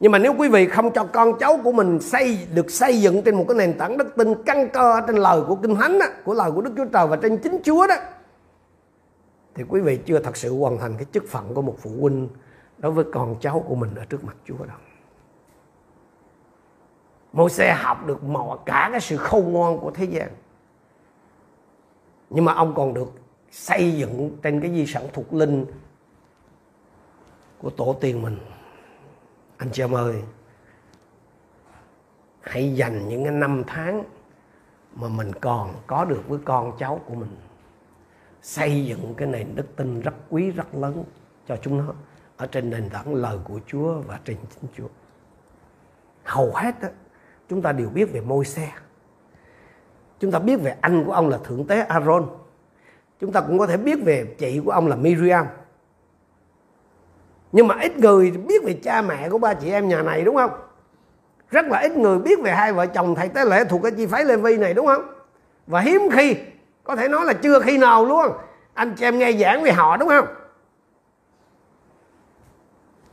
[0.00, 3.22] Nhưng mà nếu quý vị không cho con cháu của mình xây được xây dựng
[3.22, 6.06] trên một cái nền tảng đức tin căn cơ trên lời của kinh thánh đó,
[6.24, 7.96] của lời của đức chúa trời và trên chính chúa đó
[9.54, 12.28] thì quý vị chưa thật sự hoàn thành cái chức phận của một phụ huynh
[12.78, 14.76] đối với con cháu của mình ở trước mặt chúa đâu
[17.32, 20.28] môi xe học được mọi cả cái sự khôn ngoan của thế gian.
[22.30, 23.12] Nhưng mà ông còn được
[23.50, 25.66] xây dựng trên cái di sản thuộc linh
[27.58, 28.38] của tổ tiên mình.
[29.56, 30.22] Anh chị em ơi,
[32.40, 34.04] hãy dành những cái năm tháng
[34.94, 37.36] mà mình còn có được với con cháu của mình,
[38.42, 41.04] xây dựng cái nền đức tin rất quý, rất lớn
[41.46, 41.94] cho chúng nó
[42.38, 44.88] ở trên nền tảng lời của Chúa và trên chính Chúa.
[46.24, 46.88] Hầu hết đó,
[47.48, 48.72] chúng ta đều biết về môi xe
[50.20, 52.26] chúng ta biết về anh của ông là thượng tế Aaron.
[53.20, 55.46] Chúng ta cũng có thể biết về chị của ông là Miriam.
[57.52, 60.36] Nhưng mà ít người biết về cha mẹ của ba chị em nhà này đúng
[60.36, 60.50] không?
[61.50, 64.06] Rất là ít người biết về hai vợ chồng thầy tế lễ thuộc cái chi
[64.06, 65.02] phái lê vi này đúng không?
[65.66, 66.36] Và hiếm khi
[66.84, 68.26] có thể nói là chưa khi nào luôn.
[68.74, 70.26] Anh chị em nghe giảng về họ đúng không?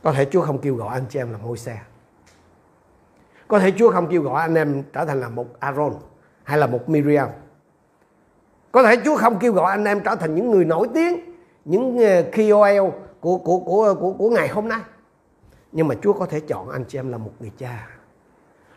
[0.06, 1.78] Có thể Chúa không kêu gọi anh chị em là môi xe.
[3.48, 5.92] Có thể Chúa không kêu gọi anh em trở thành là một Aaron
[6.44, 7.28] hay là một Miriam.
[8.72, 11.20] Có thể Chúa không kêu gọi anh em trở thành những người nổi tiếng,
[11.64, 12.90] những ờ, KOL
[13.20, 14.80] của của của của của ngày hôm nay.
[15.72, 17.88] Nhưng mà Chúa có thể chọn anh chị em là một người cha.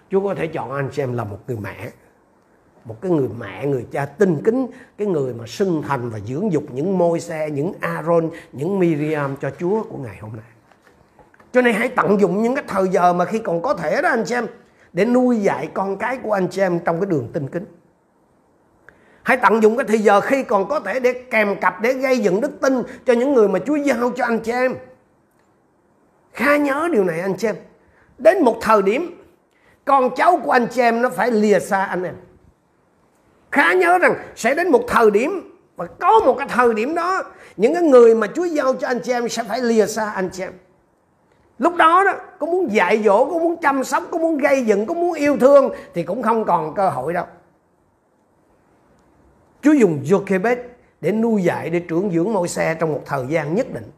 [0.09, 1.89] Chúa có thể chọn anh chị em là một người mẹ.
[2.85, 6.51] Một cái người mẹ, người cha tinh kính, cái người mà sinh thành và dưỡng
[6.51, 10.58] dục những môi xe, những Aaron, những Miriam cho Chúa của ngày hôm nay
[11.51, 14.09] cho nên hãy tận dụng những cái thời giờ mà khi còn có thể đó
[14.09, 14.47] anh chị em,
[14.93, 17.65] để nuôi dạy con cái của anh chị em trong cái đường tinh kính.
[19.23, 22.19] Hãy tận dụng cái thời giờ khi còn có thể để kèm cặp, để gây
[22.19, 24.75] dựng đức tin cho những người mà Chúa giao cho anh chị em.
[26.33, 27.55] Khá nhớ điều này anh chị em.
[28.17, 29.23] Đến một thời điểm,
[29.85, 32.15] con cháu của anh chị em nó phải lìa xa anh em.
[33.51, 37.23] Khá nhớ rằng sẽ đến một thời điểm, và có một cái thời điểm đó,
[37.57, 40.29] những cái người mà Chúa giao cho anh chị em sẽ phải lìa xa anh
[40.33, 40.53] chị em
[41.59, 44.85] lúc đó đó, có muốn dạy dỗ, có muốn chăm sóc, có muốn gây dựng,
[44.85, 47.25] có muốn yêu thương thì cũng không còn cơ hội đâu.
[49.61, 50.57] Chúa dùng Jochebed
[51.01, 53.91] để nuôi dạy, để trưởng dưỡng môi xe trong một thời gian nhất định.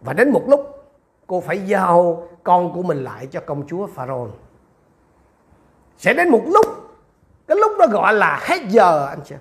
[0.00, 0.88] Và đến một lúc,
[1.26, 4.30] cô phải giao con của mình lại cho công chúa Pharaoh
[5.98, 6.66] sẽ đến một lúc,
[7.46, 9.34] cái lúc đó gọi là hết giờ, anh chị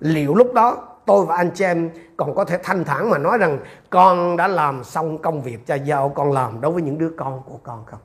[0.00, 3.38] liệu lúc đó tôi và anh chị em còn có thể thanh thản mà nói
[3.38, 3.58] rằng
[3.90, 7.42] con đã làm xong công việc cha giao con làm đối với những đứa con
[7.46, 8.00] của con không?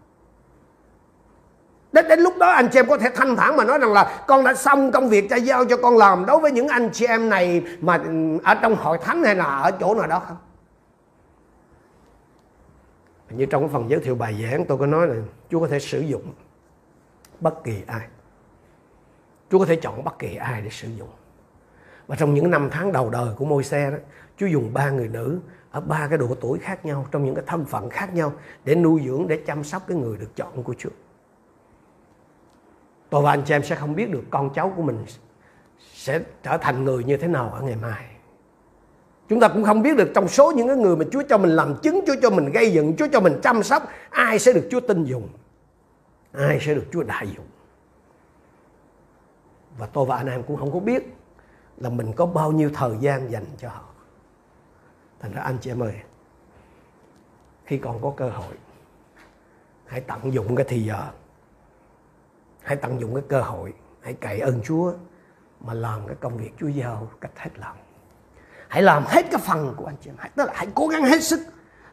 [1.92, 4.24] Đến đến lúc đó anh chị em có thể thanh thản mà nói rằng là
[4.28, 7.06] con đã xong công việc cha giao cho con làm đối với những anh chị
[7.06, 10.38] em này mà ừ, ở trong hội thánh hay là ở chỗ nào đó không?
[13.30, 15.16] Như trong cái phần giới thiệu bài giảng tôi có nói là
[15.50, 16.34] Chúa có thể sử dụng
[17.40, 18.08] bất kỳ ai.
[19.52, 21.10] Chúa có thể chọn bất kỳ ai để sử dụng
[22.08, 23.98] và trong những năm tháng đầu đời của môi xe đó,
[24.38, 25.40] Chúa dùng ba người nữ
[25.72, 28.76] ở ba cái độ tuổi khác nhau, trong những cái thân phận khác nhau để
[28.76, 30.90] nuôi dưỡng, để chăm sóc cái người được chọn của Chúa.
[33.10, 35.06] Tôi và anh chị em sẽ không biết được con cháu của mình
[35.94, 38.06] sẽ trở thành người như thế nào ở ngày mai.
[39.30, 41.52] Chúng ta cũng không biết được trong số những cái người mà Chúa cho mình
[41.52, 44.68] làm chứng, Chúa cho mình gây dựng, Chúa cho mình chăm sóc, ai sẽ được
[44.72, 45.30] Chúa tin dùng?
[46.32, 47.46] Ai sẽ được Chúa đại dụng?
[49.78, 51.16] Và tôi và anh em cũng không có biết
[51.78, 53.84] là mình có bao nhiêu thời gian dành cho họ.
[55.20, 55.94] Thành ra anh chị em ơi
[57.66, 58.54] khi còn có cơ hội
[59.86, 61.04] hãy tận dụng cái thì giờ.
[62.62, 64.94] Hãy tận dụng cái cơ hội hãy cậy ơn Chúa
[65.60, 67.78] mà làm cái công việc Chúa giao cách hết lòng.
[68.68, 70.16] Hãy làm hết cái phần của anh chị em.
[70.20, 71.40] Hãy, tức là hãy cố gắng hết sức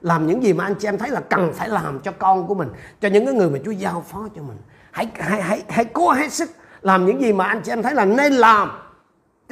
[0.01, 2.55] làm những gì mà anh chị em thấy là cần phải làm cho con của
[2.55, 2.68] mình
[3.01, 4.59] cho những cái người mà Chúa giao phó cho mình.
[4.90, 6.51] Hãy hãy hãy hãy cố hết sức
[6.83, 8.82] làm những gì mà anh chị em thấy là nên làm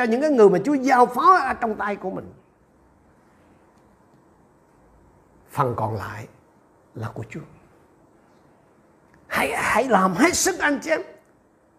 [0.00, 2.32] cho những cái người mà Chúa giao phó ở trong tay của mình.
[5.50, 6.28] Phần còn lại
[6.94, 7.40] là của Chúa.
[9.26, 11.00] Hãy hãy làm hết sức anh chị em.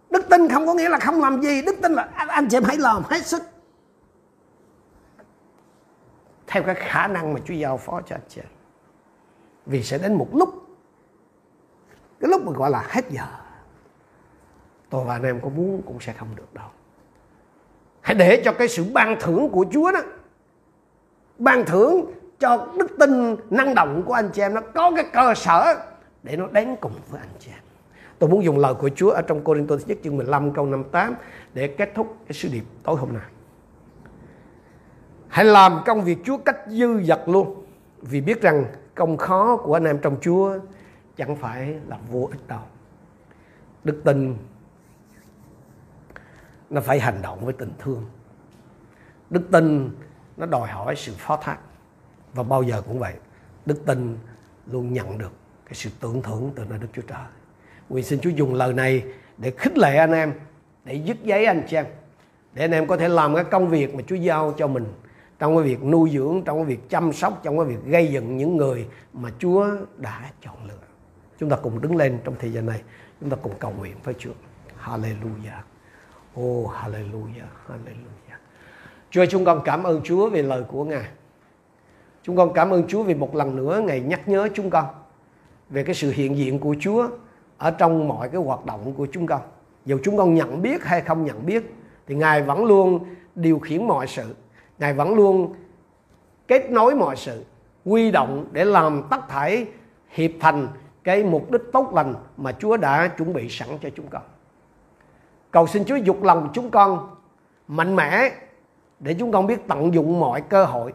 [0.10, 1.62] Đức tin không có nghĩa là không làm gì.
[1.62, 3.43] Đức tin là anh, anh chị em hãy làm hết sức.
[6.47, 8.51] Theo cái khả năng mà Chúa giao phó cho anh chị em.
[9.65, 10.49] Vì sẽ đến một lúc
[12.19, 13.26] cái lúc mà gọi là hết giờ
[14.89, 16.69] tôi và anh em có muốn cũng sẽ không được đâu
[18.02, 19.99] hãy để cho cái sự ban thưởng của Chúa đó,
[21.38, 25.34] ban thưởng cho đức tin, năng động của anh chị em nó có cái cơ
[25.36, 25.76] sở
[26.24, 27.64] để nó đến cùng với anh chị em.
[28.20, 30.66] Tôi muốn dùng lời của Chúa ở trong Cô Rinh Tô nhất chương 15 câu
[30.66, 31.16] 58
[31.54, 33.24] để kết thúc cái sứ điệp tối hôm nay.
[35.28, 37.66] Hãy làm công việc Chúa cách dư dật luôn,
[38.02, 40.58] vì biết rằng công khó của anh em trong Chúa
[41.18, 42.60] chẳng phải là vô ích đâu.
[43.84, 44.36] Đức tin
[46.72, 48.05] nó phải hành động với tình thương
[49.30, 49.89] đức tin
[50.38, 51.57] nó đòi hỏi sự phó thác
[52.34, 53.13] và bao giờ cũng vậy
[53.65, 54.17] đức tin
[54.65, 55.32] luôn nhận được
[55.65, 57.26] cái sự tưởng thưởng từ nơi Đức Chúa Trời.
[57.89, 59.03] Nguyện xin Chúa dùng lời này
[59.38, 60.34] để khích lệ anh em,
[60.84, 61.86] để dứt giấy anh chị em,
[62.53, 64.86] để anh em có thể làm cái công việc mà Chúa giao cho mình
[65.39, 68.38] trong cái việc nuôi dưỡng, trong cái việc chăm sóc, trong cái việc gây dựng
[68.38, 69.67] những người mà Chúa
[69.97, 70.74] đã chọn lựa.
[71.39, 72.82] Chúng ta cùng đứng lên trong thời gian này,
[73.22, 74.34] chúng ta cùng cầu nguyện với Chúa.
[74.84, 75.61] Hallelujah.
[76.39, 78.38] Oh, hallelujah, hallelujah.
[79.09, 81.07] Chúa chúng con cảm ơn Chúa về lời của Ngài.
[82.23, 84.86] Chúng con cảm ơn Chúa vì một lần nữa Ngài nhắc nhớ chúng con
[85.69, 87.07] về cái sự hiện diện của Chúa
[87.57, 89.41] ở trong mọi cái hoạt động của chúng con.
[89.86, 91.75] Dù chúng con nhận biết hay không nhận biết
[92.07, 93.05] thì Ngài vẫn luôn
[93.36, 94.36] điều khiển mọi sự.
[94.79, 95.53] Ngài vẫn luôn
[96.47, 97.43] kết nối mọi sự,
[97.86, 99.65] quy động để làm tất thảy
[100.09, 100.67] hiệp thành
[101.03, 104.21] cái mục đích tốt lành mà Chúa đã chuẩn bị sẵn cho chúng con.
[105.52, 107.16] Cầu xin Chúa dục lòng chúng con
[107.68, 108.32] mạnh mẽ
[108.99, 110.93] để chúng con biết tận dụng mọi cơ hội,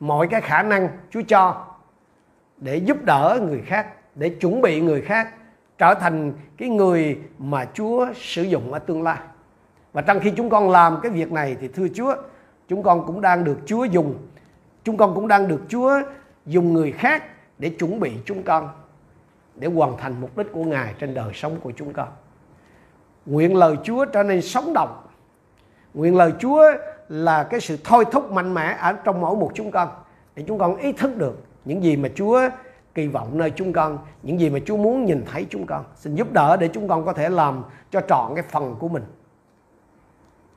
[0.00, 1.64] mọi cái khả năng Chúa cho
[2.56, 5.34] để giúp đỡ người khác để chuẩn bị người khác
[5.78, 9.18] trở thành cái người mà Chúa sử dụng ở tương lai
[9.92, 12.14] và trong khi chúng con làm cái việc này thì thưa Chúa
[12.68, 14.14] chúng con cũng đang được Chúa dùng
[14.84, 16.00] chúng con cũng đang được Chúa
[16.46, 17.24] dùng người khác
[17.58, 18.68] để chuẩn bị chúng con
[19.54, 22.08] để hoàn thành mục đích của Ngài trên đời sống của chúng con.
[23.26, 25.00] Nguyện lời Chúa trở nên sống động.
[25.94, 26.64] Nguyện lời Chúa
[27.08, 29.88] là cái sự thôi thúc mạnh mẽ ở trong mỗi một chúng con
[30.34, 32.40] để chúng con ý thức được những gì mà Chúa
[32.94, 35.84] kỳ vọng nơi chúng con, những gì mà Chúa muốn nhìn thấy chúng con.
[35.96, 39.04] Xin giúp đỡ để chúng con có thể làm cho trọn cái phần của mình.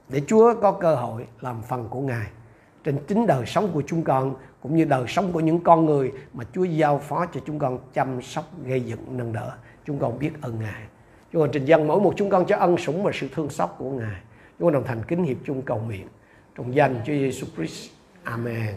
[0.10, 2.28] Để Chúa có cơ hội làm phần của Ngài
[2.84, 6.12] trên chính đời sống của chúng con cũng như đời sống của những con người
[6.34, 9.52] mà Chúa giao phó cho chúng con chăm sóc, gây dựng, nâng đỡ.
[9.86, 10.84] Chúng con biết ơn Ngài.
[11.38, 13.70] Chúng con trình dân mỗi một chúng con cho ân sủng và sự thương xót
[13.78, 14.22] của Ngài.
[14.60, 16.08] Chúng con đồng thành kính hiệp chung cầu nguyện.
[16.56, 17.90] Trong danh Chúa Giêsu Christ.
[18.24, 18.76] Amen.